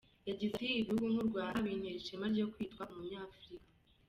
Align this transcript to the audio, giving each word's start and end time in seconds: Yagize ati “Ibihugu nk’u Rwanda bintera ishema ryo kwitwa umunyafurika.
Yagize 0.27 0.51
ati 0.55 0.67
“Ibihugu 0.81 1.05
nk’u 1.13 1.25
Rwanda 1.29 1.65
bintera 1.65 1.97
ishema 2.01 2.25
ryo 2.33 2.45
kwitwa 2.51 2.83
umunyafurika. 2.93 3.69